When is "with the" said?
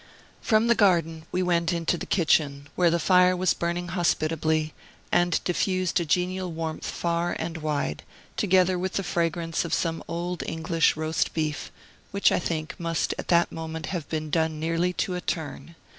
8.79-9.03